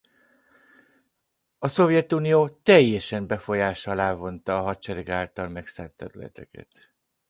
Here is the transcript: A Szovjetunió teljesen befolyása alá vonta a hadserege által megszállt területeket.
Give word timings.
A 1.59 1.67
Szovjetunió 1.67 2.47
teljesen 2.49 3.27
befolyása 3.27 3.91
alá 3.91 4.13
vonta 4.13 4.57
a 4.57 4.61
hadserege 4.61 5.13
által 5.15 5.47
megszállt 5.47 5.95
területeket. 5.95 6.93